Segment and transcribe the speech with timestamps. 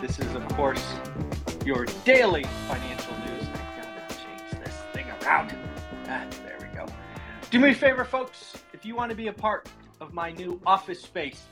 [0.00, 0.82] This is, of course,
[1.66, 3.46] your daily financial news.
[3.52, 5.54] I gotta change this thing around.
[6.08, 6.86] Ah, there we go.
[7.50, 8.56] Do me a favor, folks.
[8.72, 9.68] If you want to be a part
[10.00, 11.42] of my new office space,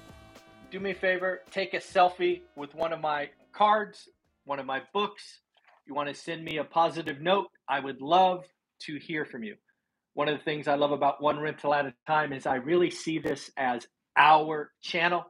[0.70, 4.08] do me a favor, take a selfie with one of my cards,
[4.46, 5.40] one of my books.
[5.86, 7.48] You want to send me a positive note?
[7.68, 8.44] I would love
[8.84, 9.56] to hear from you.
[10.14, 12.90] One of the things I love about One Rental at a Time is I really
[12.90, 15.26] see this as our channel.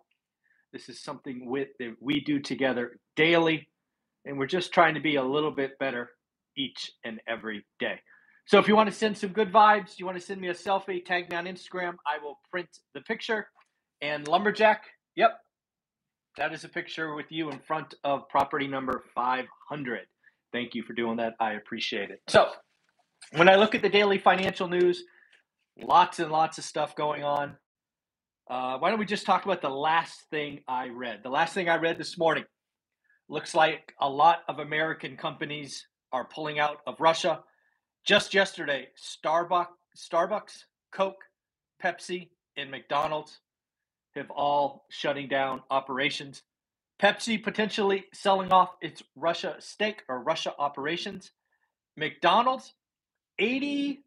[0.73, 3.69] This is something with, that we do together daily,
[4.25, 6.11] and we're just trying to be a little bit better
[6.57, 8.01] each and every day.
[8.47, 10.55] So if you want to send some good vibes, you want to send me a
[10.55, 11.95] selfie, tag me on Instagram.
[12.07, 13.49] I will print the picture.
[14.01, 14.85] And Lumberjack,
[15.17, 15.39] yep,
[16.39, 20.01] that is a picture with you in front of property number 500.
[20.53, 21.35] Thank you for doing that.
[21.41, 22.21] I appreciate it.
[22.29, 22.49] So
[23.33, 25.05] when I look at the daily financial news,
[25.77, 27.57] lots and lots of stuff going on.
[28.49, 31.21] Uh, why don't we just talk about the last thing I read?
[31.23, 32.45] The last thing I read this morning
[33.29, 37.45] looks like a lot of American companies are pulling out of Russia.
[38.07, 39.67] Just yesterday, Starbucks,
[39.99, 41.23] Starbucks, Coke,
[41.83, 43.39] Pepsi, and McDonald's
[44.15, 46.43] have all shutting down operations.
[47.03, 51.33] Pepsi potentially selling off its Russia stake or Russia operations.
[51.99, 52.73] McDonald's,
[53.39, 53.99] 84%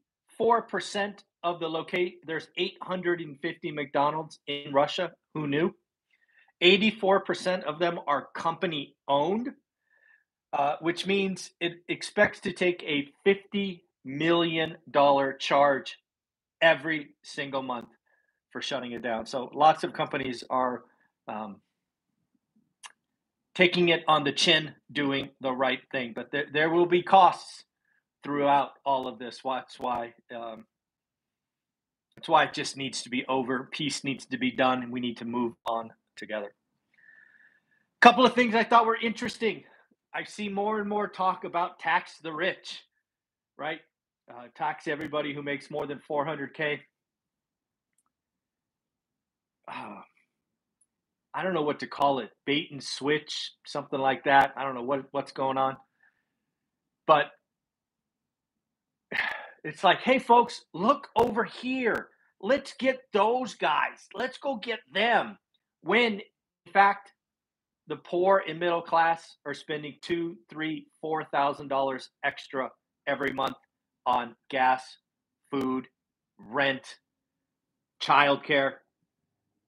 [1.43, 5.11] of the locate there's 850 McDonald's in Russia.
[5.33, 5.73] Who knew?
[6.61, 9.51] 84% of them are company owned,
[10.53, 14.77] uh, which means it expects to take a $50 million
[15.39, 15.97] charge
[16.61, 17.89] every single month
[18.51, 19.25] for shutting it down.
[19.25, 20.83] So lots of companies are
[21.27, 21.61] um,
[23.55, 26.13] taking it on the chin, doing the right thing.
[26.15, 27.63] But there, there will be costs
[28.23, 29.41] throughout all of this.
[29.43, 30.65] That's why um,
[32.21, 33.67] that's why it just needs to be over.
[33.71, 36.53] Peace needs to be done, and we need to move on together.
[36.53, 39.63] A couple of things I thought were interesting.
[40.13, 42.79] I see more and more talk about tax the rich,
[43.57, 43.79] right?
[44.29, 46.81] Uh, tax everybody who makes more than 400k.
[49.67, 50.01] Uh,
[51.33, 54.53] I don't know what to call it, bait and switch, something like that.
[54.55, 55.75] I don't know what what's going on,
[57.07, 57.31] but
[59.63, 62.09] it's like, hey, folks, look over here.
[62.41, 64.07] Let's get those guys.
[64.15, 65.37] Let's go get them.
[65.83, 66.21] When,
[66.65, 67.11] in fact,
[67.87, 72.69] the poor and middle class are spending two, three, four thousand dollars extra
[73.07, 73.57] every month
[74.05, 74.83] on gas,
[75.51, 75.87] food,
[76.39, 76.83] rent,
[78.01, 78.73] childcare.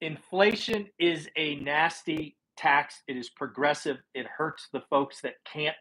[0.01, 3.03] Inflation is a nasty tax.
[3.07, 3.97] It is progressive.
[4.13, 5.75] It hurts the folks that can't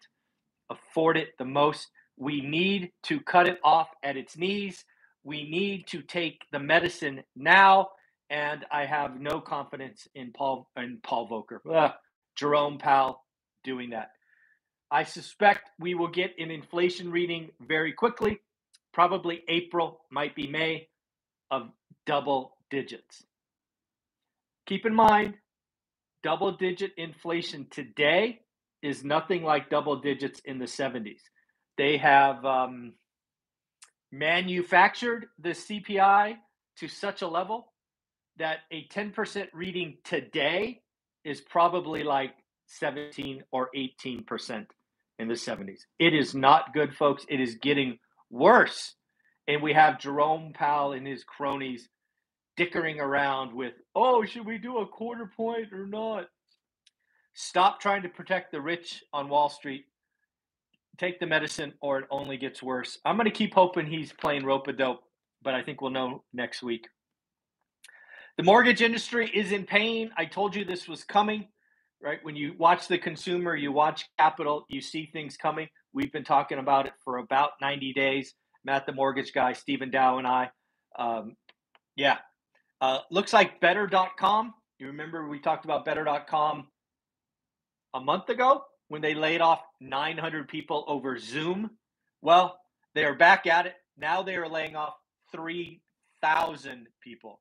[0.71, 1.89] afford it the most.
[2.23, 4.85] We need to cut it off at its knees.
[5.25, 7.89] We need to take the medicine now.
[8.31, 11.91] And I have no confidence in Paul in Paul Volcker, Ugh,
[12.37, 13.25] Jerome Powell
[13.65, 14.13] doing that.
[14.89, 18.41] I suspect we will get an inflation reading very quickly,
[18.95, 20.89] probably April, might be May,
[21.51, 21.71] of
[22.07, 23.25] double digits.
[24.67, 25.35] Keep in mind,
[26.23, 28.43] double digit inflation today
[28.81, 31.21] is nothing like double digits in the 70s.
[31.79, 32.95] They have um,
[34.11, 36.37] manufactured the CPI
[36.79, 37.73] to such a level
[38.39, 40.83] that a 10% reading today
[41.25, 42.35] is probably like
[42.67, 44.67] 17 or 18%
[45.19, 45.81] in the 70s.
[45.99, 47.25] It is not good, folks.
[47.29, 47.99] It is getting
[48.31, 48.95] worse.
[49.49, 51.89] And we have Jerome Powell and his cronies
[52.57, 56.27] dickering around with, oh, should we do a quarter point or not?
[57.35, 59.85] Stop trying to protect the rich on Wall Street
[60.99, 62.99] take the medicine or it only gets worse.
[63.05, 65.03] I'm going to keep hoping he's playing rope a dope,
[65.43, 66.87] but I think we'll know next week.
[68.37, 70.11] The mortgage industry is in pain.
[70.17, 71.49] I told you this was coming,
[72.03, 72.19] right?
[72.23, 75.69] When you watch the consumer, you watch capital, you see things coming.
[75.93, 78.35] We've been talking about it for about 90 days.
[78.65, 80.51] Matt, the mortgage guy, Stephen Dow, and I.
[80.99, 81.37] Um,
[81.97, 82.19] yeah.
[82.81, 84.55] Uh, looks like better.com.
[84.79, 86.69] You remember we talked about better.com
[87.95, 88.63] a month ago?
[88.93, 91.71] When they laid off 900 people over Zoom.
[92.21, 92.59] Well,
[92.95, 93.73] they are back at it.
[93.97, 94.93] Now they are laying off
[95.33, 97.41] 3,000 people.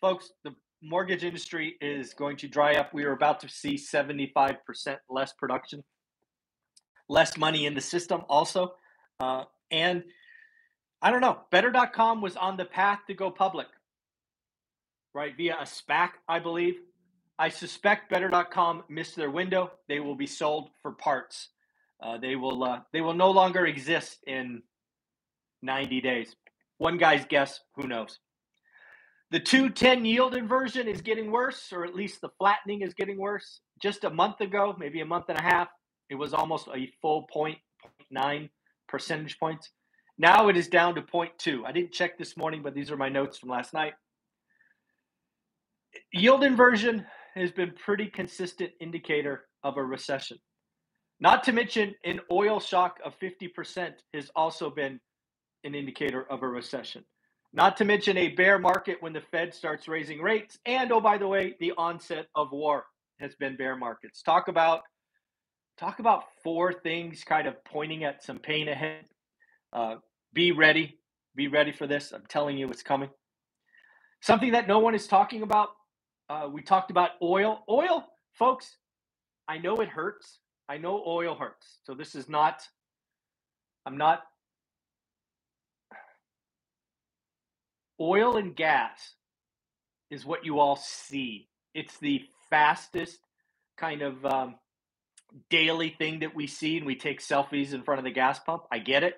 [0.00, 2.92] Folks, the mortgage industry is going to dry up.
[2.92, 4.56] We are about to see 75%
[5.08, 5.84] less production,
[7.08, 8.74] less money in the system, also.
[9.20, 10.02] Uh, and
[11.00, 13.68] I don't know, better.com was on the path to go public,
[15.14, 15.36] right?
[15.36, 16.80] Via a SPAC, I believe.
[17.38, 19.72] I suspect better.com missed their window.
[19.88, 21.48] They will be sold for parts.
[22.02, 24.62] Uh, they will uh, they will no longer exist in
[25.62, 26.36] 90 days.
[26.78, 28.18] One guy's guess, who knows?
[29.30, 33.60] The 210 yield inversion is getting worse, or at least the flattening is getting worse.
[33.82, 35.68] Just a month ago, maybe a month and a half,
[36.10, 37.58] it was almost a full point,
[38.14, 38.48] 0.9
[38.88, 39.70] percentage points.
[40.18, 41.64] Now it is down to 0.2.
[41.66, 43.94] I didn't check this morning, but these are my notes from last night.
[46.12, 47.04] Yield inversion
[47.34, 50.38] has been pretty consistent indicator of a recession.
[51.20, 55.00] Not to mention an oil shock of 50% has also been
[55.64, 57.04] an indicator of a recession.
[57.52, 60.58] Not to mention a bear market when the Fed starts raising rates.
[60.66, 62.84] And oh, by the way, the onset of war
[63.20, 64.22] has been bear markets.
[64.22, 64.82] Talk about
[65.78, 69.04] talk about four things kind of pointing at some pain ahead.
[69.72, 69.96] Uh,
[70.32, 70.98] be ready.
[71.36, 72.12] Be ready for this.
[72.12, 73.08] I'm telling you, it's coming.
[74.20, 75.68] Something that no one is talking about.
[76.34, 77.62] Uh, we talked about oil.
[77.68, 78.76] Oil, folks,
[79.46, 80.40] I know it hurts.
[80.68, 81.78] I know oil hurts.
[81.84, 82.62] So this is not,
[83.86, 84.24] I'm not
[88.00, 89.14] oil and gas
[90.10, 91.48] is what you all see.
[91.72, 93.18] It's the fastest
[93.76, 94.56] kind of um,
[95.50, 98.64] daily thing that we see, and we take selfies in front of the gas pump.
[98.72, 99.14] I get it.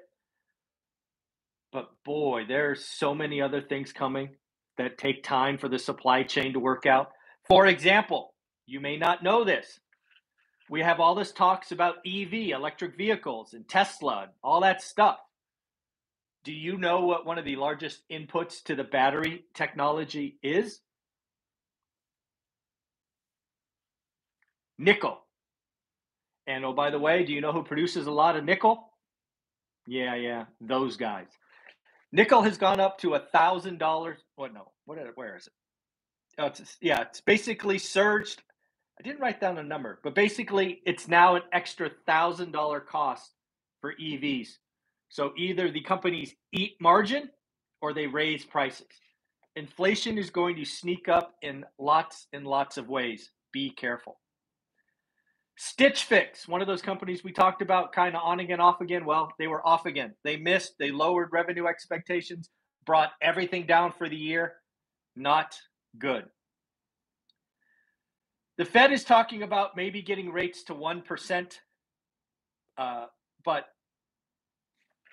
[1.72, 4.30] But boy, there's so many other things coming
[4.78, 7.10] that take time for the supply chain to work out.
[7.48, 8.34] For example,
[8.66, 9.80] you may not know this.
[10.70, 15.18] We have all this talks about EV, electric vehicles, and Tesla, and all that stuff.
[16.44, 20.80] Do you know what one of the largest inputs to the battery technology is?
[24.78, 25.18] Nickel.
[26.46, 28.90] And oh, by the way, do you know who produces a lot of nickel?
[29.86, 31.28] Yeah, yeah, those guys.
[32.16, 34.20] Nickel has gone up to a thousand dollars.
[34.36, 34.54] What?
[34.54, 34.98] No, what?
[35.16, 35.54] Where is it?
[36.38, 38.42] Oh, it's, yeah, it's basically surged.
[39.00, 43.32] I didn't write down a number, but basically, it's now an extra thousand dollar cost
[43.82, 44.50] for EVs
[45.10, 47.30] so either the companies eat margin
[47.82, 48.88] or they raise prices.
[49.56, 53.30] Inflation is going to sneak up in lots and lots of ways.
[53.52, 54.18] Be careful.
[55.56, 59.06] Stitch Fix, one of those companies we talked about kind of on again, off again.
[59.06, 60.14] Well, they were off again.
[60.22, 62.50] They missed, they lowered revenue expectations,
[62.84, 64.54] brought everything down for the year.
[65.16, 65.56] Not
[65.98, 66.24] good.
[68.58, 71.52] The Fed is talking about maybe getting rates to 1%,
[72.78, 73.06] uh,
[73.44, 73.64] but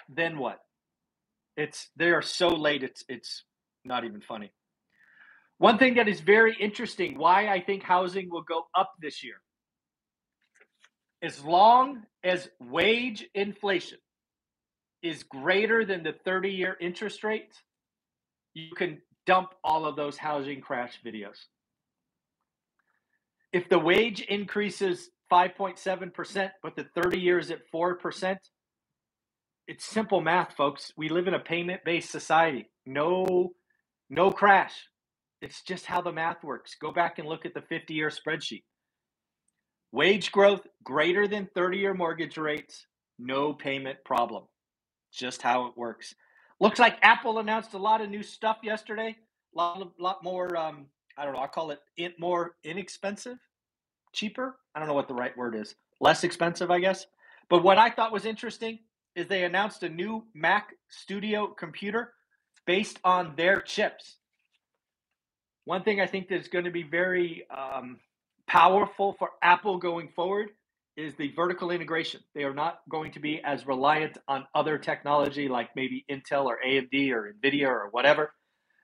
[0.10, 0.60] then what?
[1.56, 2.84] It's they are so late.
[2.84, 3.44] It's it's
[3.86, 4.52] not even funny.
[5.60, 9.36] One thing that is very interesting, why I think housing will go up this year.
[11.24, 13.98] As long as wage inflation
[15.02, 17.56] is greater than the 30 year interest rate,
[18.54, 21.38] you can dump all of those housing crash videos.
[23.54, 28.38] If the wage increases 5.7%, but the 30 years at 4%,
[29.68, 30.92] it's simple math, folks.
[30.98, 32.70] We live in a payment-based society.
[32.86, 33.54] No,
[34.10, 34.74] no crash.
[35.42, 36.76] It's just how the math works.
[36.82, 38.64] Go back and look at the 50-year spreadsheet.
[39.94, 42.88] Wage growth greater than 30-year mortgage rates,
[43.20, 44.46] no payment problem.
[45.14, 46.16] Just how it works.
[46.60, 49.16] Looks like Apple announced a lot of new stuff yesterday.
[49.54, 50.58] A lot, lot more.
[50.58, 51.42] Um, I don't know.
[51.42, 53.38] I call it in, more inexpensive,
[54.14, 54.56] cheaper.
[54.74, 55.76] I don't know what the right word is.
[56.02, 57.06] Less expensive, I guess.
[57.48, 58.80] But what I thought was interesting
[59.16, 62.14] is they announced a new Mac Studio computer
[62.66, 64.18] based on their chips.
[65.66, 68.00] One thing I think that's going to be very um,
[68.48, 70.50] powerful for Apple going forward
[70.96, 72.22] is the vertical integration.
[72.36, 76.60] They are not going to be as reliant on other technology like maybe Intel or
[76.66, 78.34] AMD or Nvidia or whatever.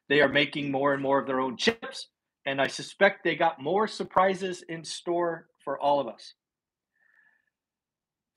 [0.07, 2.07] They are making more and more of their own chips.
[2.45, 6.33] And I suspect they got more surprises in store for all of us.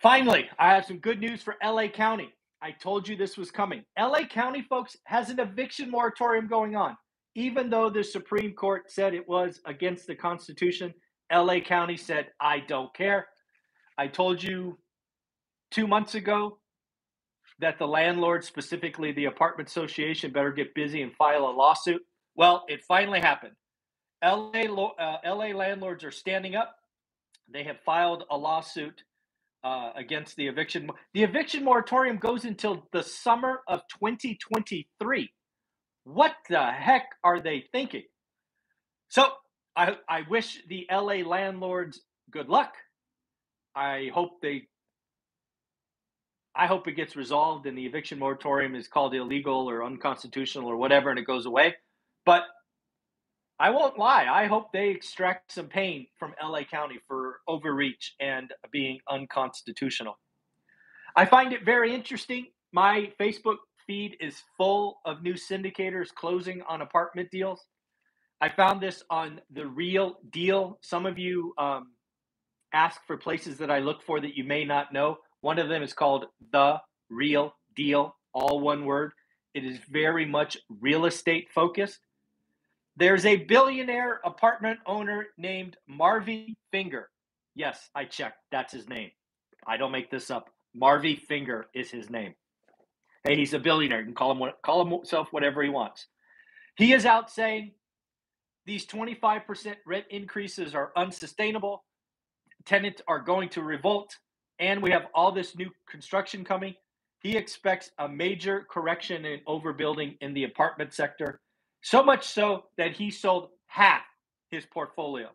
[0.02, 2.29] Finally, I have some good news for LA County.
[2.61, 3.85] I told you this was coming.
[3.99, 6.97] LA County, folks, has an eviction moratorium going on.
[7.35, 10.93] Even though the Supreme Court said it was against the Constitution,
[11.33, 13.29] LA County said, I don't care.
[13.99, 14.79] I told you
[15.71, 16.59] two months ago
[17.61, 22.03] that the landlord, specifically the apartment association, better get busy and file a lawsuit.
[22.37, 23.55] Well, it finally happened.
[24.25, 24.62] LA,
[24.99, 26.77] uh, LA landlords are standing up.
[27.53, 29.03] They have filed a lawsuit
[29.65, 30.91] uh, against the eviction.
[31.15, 35.31] The eviction moratorium goes until the summer of 2023.
[36.05, 38.05] What the heck are they thinking?
[39.09, 39.27] So
[39.76, 42.00] I, I wish the LA landlords
[42.31, 42.75] good luck.
[43.75, 44.69] I hope they
[46.55, 50.76] I hope it gets resolved and the eviction moratorium is called illegal or unconstitutional or
[50.76, 51.76] whatever and it goes away.
[52.26, 52.43] But
[53.59, 54.26] I won't lie.
[54.31, 60.19] I hope they extract some pain from LA County for overreach and being unconstitutional.
[61.17, 62.49] I find it very interesting.
[62.73, 67.61] My Facebook feed is full of new syndicators closing on apartment deals.
[68.43, 70.77] I found this on the real deal.
[70.83, 71.93] Some of you um,
[72.75, 75.19] ask for places that I look for that you may not know.
[75.43, 79.13] One of them is called The Real Deal, all one word.
[79.55, 82.01] It is very much real estate focused.
[82.97, 87.11] There's a billionaire apartment owner named Marvy Finger.
[87.55, 88.39] Yes, I checked.
[88.51, 89.13] That's his name.
[89.69, 90.49] I don't make this up.
[90.77, 92.35] Marvy Finger is his name.
[93.23, 94.01] Hey, he's a billionaire.
[94.01, 96.09] You can call him call himself whatever he wants.
[96.77, 97.71] He is out saying
[98.66, 101.85] these 25% rent increases are unsustainable.
[102.64, 104.16] Tenants are going to revolt,
[104.59, 106.75] and we have all this new construction coming.
[107.21, 111.40] He expects a major correction in overbuilding in the apartment sector,
[111.83, 114.02] so much so that he sold half
[114.50, 115.28] his portfolio.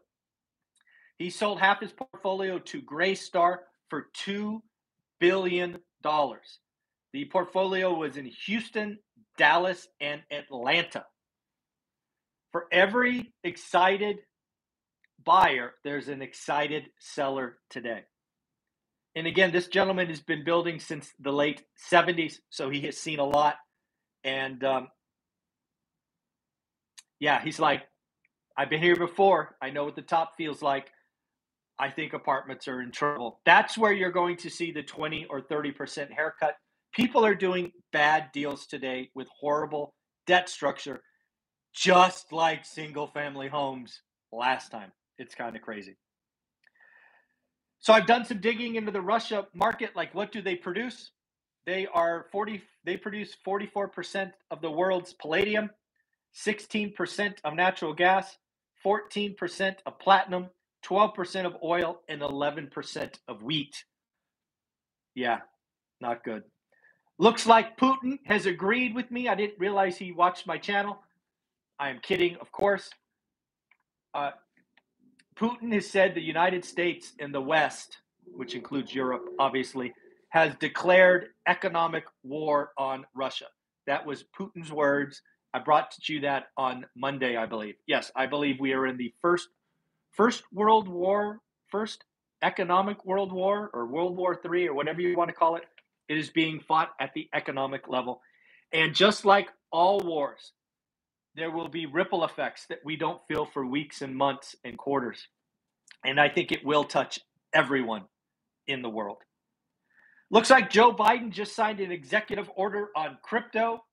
[1.17, 3.57] He sold half his portfolio to Greystar
[3.89, 4.61] for $2
[5.19, 5.77] billion.
[7.13, 8.99] The portfolio was in Houston,
[9.37, 11.05] Dallas, and Atlanta.
[12.51, 14.17] For every excited
[15.23, 18.03] buyer, there's an excited seller today.
[19.15, 23.19] And again, this gentleman has been building since the late 70s, so he has seen
[23.19, 23.55] a lot.
[24.23, 24.89] And um,
[27.19, 27.83] yeah, he's like,
[28.57, 29.55] I've been here before.
[29.61, 30.91] I know what the top feels like.
[31.79, 33.39] I think apartments are in trouble.
[33.45, 36.55] That's where you're going to see the 20 or 30% haircut.
[36.93, 39.93] People are doing bad deals today with horrible
[40.25, 41.01] debt structure,
[41.77, 44.91] just like single family homes last time.
[45.19, 45.95] It's kind of crazy.
[47.79, 49.95] So I've done some digging into the Russia market.
[49.95, 51.11] Like, what do they produce?
[51.67, 55.69] They are 40, they produce 44% of the world's palladium,
[56.35, 58.37] 16% of natural gas,
[58.83, 60.47] 14% of platinum,
[60.85, 63.83] 12% of oil, and 11% of wheat.
[65.13, 65.39] Yeah,
[66.01, 66.43] not good.
[67.19, 69.27] Looks like Putin has agreed with me.
[69.27, 70.99] I didn't realize he watched my channel.
[71.79, 72.89] I am kidding, of course.
[74.13, 74.31] Uh,
[75.37, 79.93] Putin has said the United States and the West, which includes Europe, obviously,
[80.29, 83.45] has declared economic war on Russia.
[83.85, 85.21] That was Putin's words.
[85.53, 87.75] I brought to you that on Monday, I believe.
[87.85, 89.47] Yes, I believe we are in the first
[90.11, 92.03] first World War, first
[92.41, 95.63] economic World War, or World War Three, or whatever you want to call it.
[96.09, 98.21] It is being fought at the economic level.
[98.73, 100.51] And just like all wars,
[101.37, 105.27] there will be ripple effects that we don't feel for weeks and months and quarters.
[106.03, 107.19] And I think it will touch
[107.53, 108.05] everyone
[108.65, 109.19] in the world.
[110.31, 113.83] Looks like Joe Biden just signed an executive order on crypto.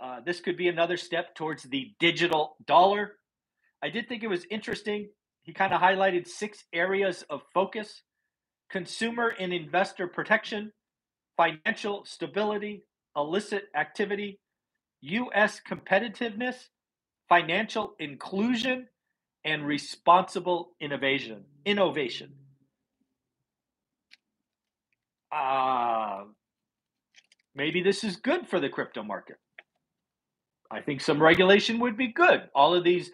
[0.00, 3.12] Uh, this could be another step towards the digital dollar.
[3.82, 5.10] I did think it was interesting.
[5.42, 8.02] He kind of highlighted six areas of focus
[8.70, 10.72] consumer and investor protection,
[11.36, 12.84] financial stability,
[13.16, 14.40] illicit activity,
[15.00, 15.60] U.S.
[15.66, 16.56] competitiveness,
[17.28, 18.88] financial inclusion,
[19.44, 21.44] and responsible innovation.
[21.64, 22.32] Innovation.
[25.32, 26.24] Uh,
[27.54, 29.36] maybe this is good for the crypto market.
[30.70, 32.48] I think some regulation would be good.
[32.54, 33.10] All of these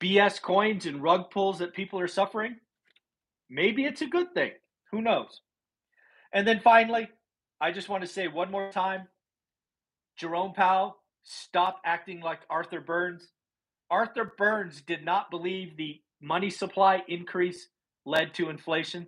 [0.00, 2.56] BS coins and rug pulls that people are suffering,
[3.48, 4.52] maybe it's a good thing.
[4.90, 5.40] Who knows?
[6.32, 7.08] And then finally,
[7.60, 9.08] I just want to say one more time
[10.16, 13.26] Jerome Powell, stop acting like Arthur Burns.
[13.90, 17.68] Arthur Burns did not believe the money supply increase
[18.06, 19.06] led to inflation.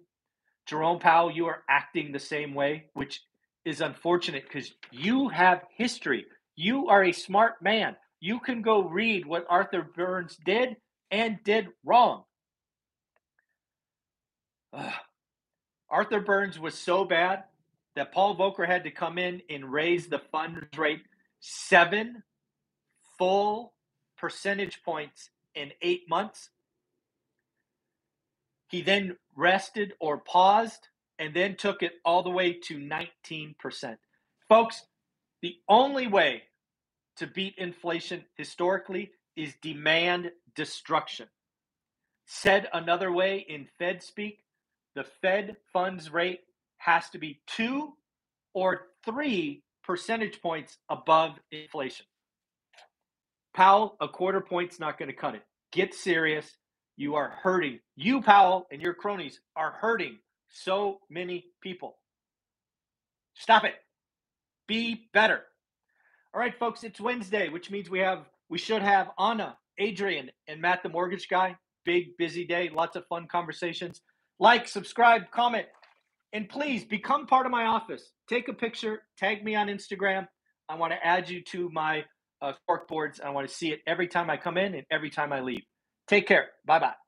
[0.66, 3.23] Jerome Powell, you are acting the same way, which
[3.64, 6.26] is unfortunate because you have history.
[6.56, 7.96] You are a smart man.
[8.20, 10.76] You can go read what Arthur Burns did
[11.11, 12.25] and did wrong.
[14.73, 14.92] Ugh.
[15.88, 17.44] Arthur Burns was so bad
[17.94, 21.02] that Paul Volcker had to come in and raise the funds rate
[21.47, 22.25] seven
[23.19, 23.73] full
[24.19, 26.50] percentage points in eight months.
[28.69, 30.88] He then rested or paused
[31.19, 33.55] and then took it all the way to 19%.
[34.49, 34.83] Folks,
[35.41, 36.43] the only way
[37.17, 41.29] to beat inflation historically is demand destruction.
[42.26, 44.41] Said another way in Fed speak,
[44.97, 46.41] the Fed funds rate
[46.79, 47.93] has to be two
[48.53, 52.07] or three percentage points above inflation.
[53.55, 55.43] Powell, a quarter point's not going to cut it.
[55.73, 56.50] Get serious.
[56.97, 57.81] You are hurting.
[57.95, 61.99] You, Powell, and your cronies are hurting so many people.
[63.35, 63.75] Stop it.
[64.66, 65.43] Be better.
[66.35, 70.61] All right, folks, it's Wednesday, which means we have we should have Anna, Adrian, and
[70.61, 71.57] Matt the mortgage guy.
[71.85, 74.00] Big busy day, lots of fun conversations.
[74.38, 75.66] Like, subscribe, comment,
[76.33, 78.12] and please become part of my office.
[78.28, 80.26] Take a picture, tag me on Instagram.
[80.68, 82.04] I want to add you to my
[82.42, 83.21] uh, cork boards.
[83.21, 85.62] I want to see it every time I come in and every time I leave.
[86.09, 86.49] Take care.
[86.64, 87.06] Bye bye.